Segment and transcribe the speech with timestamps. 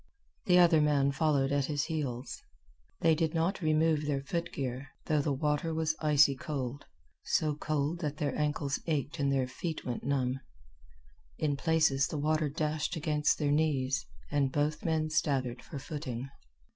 [0.45, 2.41] The other man followed at his heels.
[3.01, 6.87] They did not remove their foot gear, though the water was icy cold
[7.23, 10.39] so cold that their ankles ached and their feet went numb.
[11.37, 16.31] In places the water dashed against their knees, and both men staggered for footing.